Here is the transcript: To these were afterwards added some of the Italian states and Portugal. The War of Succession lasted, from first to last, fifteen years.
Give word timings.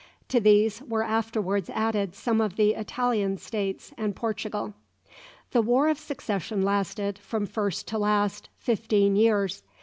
To 0.29 0.39
these 0.39 0.81
were 0.81 1.03
afterwards 1.03 1.69
added 1.69 2.15
some 2.15 2.41
of 2.41 2.55
the 2.55 2.71
Italian 2.73 3.37
states 3.37 3.93
and 3.99 4.15
Portugal. 4.15 4.73
The 5.51 5.61
War 5.61 5.89
of 5.89 5.99
Succession 5.99 6.63
lasted, 6.63 7.19
from 7.19 7.45
first 7.45 7.87
to 7.89 7.99
last, 7.99 8.49
fifteen 8.57 9.15
years. 9.15 9.61